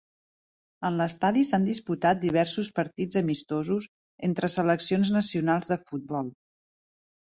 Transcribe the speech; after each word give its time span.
En 0.87 0.95
l'estadi 1.01 1.41
s'han 1.49 1.67
disputat 1.67 2.23
diversos 2.23 2.71
partits 2.79 3.19
amistosos 3.23 3.85
entre 4.29 4.51
seleccions 4.55 5.13
nacionals 5.21 5.71
de 5.75 5.79
futbol. 5.91 6.33